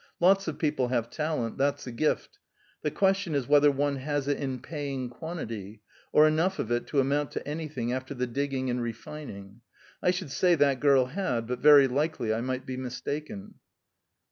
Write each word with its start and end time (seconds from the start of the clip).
Lots 0.19 0.47
of 0.47 0.57
people 0.57 0.87
have 0.87 1.11
talent; 1.11 1.59
that's 1.59 1.83
the 1.83 1.91
gift. 1.91 2.39
The 2.81 2.89
question 2.89 3.35
is 3.35 3.47
whether 3.47 3.69
one 3.69 3.97
has 3.97 4.27
it 4.27 4.39
in 4.39 4.57
paying 4.59 5.11
quantity, 5.11 5.83
or 6.11 6.25
enough 6.27 6.57
of 6.57 6.71
it 6.71 6.87
to 6.87 6.99
amount 6.99 7.29
to 7.33 7.47
anything 7.47 7.93
after 7.93 8.15
the 8.15 8.25
digging 8.25 8.71
and 8.71 8.81
refining. 8.81 9.61
I 10.01 10.09
should 10.09 10.31
say 10.31 10.55
that 10.55 10.79
girl 10.79 11.05
had, 11.05 11.45
but 11.45 11.59
very 11.59 11.87
likely 11.87 12.33
I 12.33 12.41
might 12.41 12.65
be 12.65 12.77
mistaken." 12.77 13.59